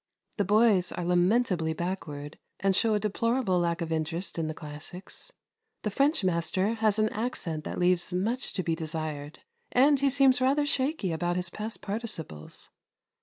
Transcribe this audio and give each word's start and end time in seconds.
The 0.37 0.45
boys 0.45 0.91
are 0.91 1.05
lamentably 1.05 1.73
backward 1.73 2.39
and 2.59 2.75
show 2.75 2.95
a 2.95 2.99
deplorable 2.99 3.59
lack 3.59 3.81
of 3.81 3.91
interest 3.91 4.39
in 4.39 4.47
the 4.47 4.55
classics. 4.55 5.31
The 5.83 5.91
French 5.91 6.23
master 6.23 6.73
has 6.73 6.97
an 6.97 7.09
accent 7.09 7.65
that 7.65 7.77
leaves 7.77 8.11
much 8.11 8.51
to 8.53 8.63
be 8.63 8.73
desired, 8.75 9.41
and 9.71 9.99
he 9.99 10.09
seems 10.09 10.41
rather 10.41 10.65
shaky 10.65 11.11
about 11.11 11.35
his 11.35 11.51
past 11.51 11.83
participles. 11.83 12.71